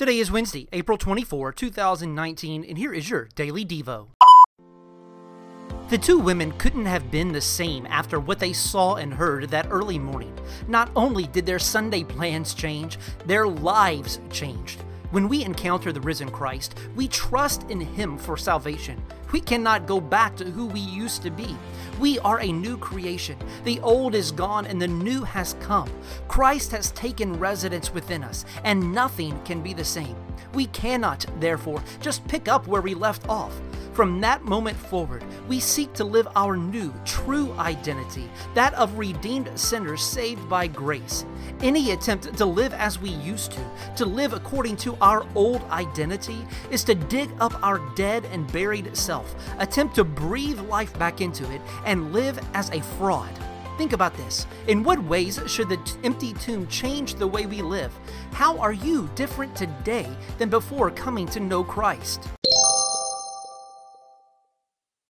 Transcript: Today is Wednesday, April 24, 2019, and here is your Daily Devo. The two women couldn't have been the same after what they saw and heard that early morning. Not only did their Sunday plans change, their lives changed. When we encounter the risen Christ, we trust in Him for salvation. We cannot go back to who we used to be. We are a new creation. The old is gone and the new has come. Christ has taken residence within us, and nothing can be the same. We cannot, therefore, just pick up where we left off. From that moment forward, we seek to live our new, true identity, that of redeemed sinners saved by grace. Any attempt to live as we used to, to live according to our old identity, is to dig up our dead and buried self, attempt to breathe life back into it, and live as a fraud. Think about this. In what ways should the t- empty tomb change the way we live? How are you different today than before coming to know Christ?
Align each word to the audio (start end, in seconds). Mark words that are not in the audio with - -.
Today 0.00 0.18
is 0.18 0.32
Wednesday, 0.32 0.66
April 0.72 0.96
24, 0.96 1.52
2019, 1.52 2.64
and 2.64 2.78
here 2.78 2.94
is 2.94 3.10
your 3.10 3.28
Daily 3.34 3.66
Devo. 3.66 4.06
The 5.90 5.98
two 5.98 6.18
women 6.18 6.52
couldn't 6.52 6.86
have 6.86 7.10
been 7.10 7.32
the 7.32 7.40
same 7.42 7.84
after 7.84 8.18
what 8.18 8.38
they 8.38 8.54
saw 8.54 8.94
and 8.94 9.12
heard 9.12 9.50
that 9.50 9.66
early 9.70 9.98
morning. 9.98 10.34
Not 10.66 10.90
only 10.96 11.26
did 11.26 11.44
their 11.44 11.58
Sunday 11.58 12.02
plans 12.02 12.54
change, 12.54 12.96
their 13.26 13.46
lives 13.46 14.20
changed. 14.30 14.80
When 15.10 15.28
we 15.28 15.44
encounter 15.44 15.92
the 15.92 16.00
risen 16.00 16.30
Christ, 16.30 16.78
we 16.96 17.06
trust 17.06 17.68
in 17.68 17.82
Him 17.82 18.16
for 18.16 18.38
salvation. 18.38 19.02
We 19.32 19.40
cannot 19.40 19.86
go 19.86 20.00
back 20.00 20.36
to 20.36 20.44
who 20.44 20.66
we 20.66 20.80
used 20.80 21.22
to 21.22 21.30
be. 21.30 21.56
We 21.98 22.18
are 22.20 22.40
a 22.40 22.50
new 22.50 22.76
creation. 22.76 23.36
The 23.64 23.80
old 23.80 24.14
is 24.14 24.32
gone 24.32 24.66
and 24.66 24.80
the 24.80 24.88
new 24.88 25.22
has 25.22 25.54
come. 25.60 25.90
Christ 26.28 26.72
has 26.72 26.90
taken 26.92 27.38
residence 27.38 27.92
within 27.92 28.24
us, 28.24 28.44
and 28.64 28.94
nothing 28.94 29.40
can 29.44 29.60
be 29.62 29.74
the 29.74 29.84
same. 29.84 30.16
We 30.54 30.66
cannot, 30.66 31.26
therefore, 31.38 31.82
just 32.00 32.26
pick 32.26 32.48
up 32.48 32.66
where 32.66 32.82
we 32.82 32.94
left 32.94 33.28
off. 33.28 33.60
From 33.92 34.20
that 34.20 34.44
moment 34.44 34.76
forward, 34.76 35.24
we 35.48 35.58
seek 35.58 35.92
to 35.94 36.04
live 36.04 36.28
our 36.36 36.56
new, 36.56 36.94
true 37.04 37.52
identity, 37.54 38.30
that 38.54 38.72
of 38.74 38.96
redeemed 38.96 39.50
sinners 39.58 40.02
saved 40.02 40.48
by 40.48 40.68
grace. 40.68 41.24
Any 41.60 41.90
attempt 41.90 42.36
to 42.36 42.44
live 42.46 42.72
as 42.72 43.00
we 43.00 43.10
used 43.10 43.52
to, 43.52 43.70
to 43.96 44.06
live 44.06 44.32
according 44.32 44.76
to 44.78 44.96
our 45.00 45.26
old 45.34 45.62
identity, 45.70 46.46
is 46.70 46.84
to 46.84 46.94
dig 46.94 47.30
up 47.40 47.60
our 47.64 47.78
dead 47.96 48.24
and 48.26 48.50
buried 48.52 48.96
self, 48.96 49.34
attempt 49.58 49.96
to 49.96 50.04
breathe 50.04 50.60
life 50.60 50.96
back 50.98 51.20
into 51.20 51.50
it, 51.52 51.60
and 51.84 52.12
live 52.12 52.38
as 52.54 52.70
a 52.70 52.80
fraud. 52.96 53.30
Think 53.76 53.92
about 53.92 54.16
this. 54.16 54.46
In 54.68 54.84
what 54.84 55.02
ways 55.02 55.40
should 55.46 55.68
the 55.68 55.78
t- 55.78 55.94
empty 56.04 56.32
tomb 56.34 56.66
change 56.68 57.14
the 57.14 57.26
way 57.26 57.46
we 57.46 57.60
live? 57.60 57.92
How 58.32 58.58
are 58.58 58.74
you 58.74 59.08
different 59.14 59.56
today 59.56 60.08
than 60.38 60.48
before 60.48 60.90
coming 60.90 61.26
to 61.28 61.40
know 61.40 61.64
Christ? 61.64 62.28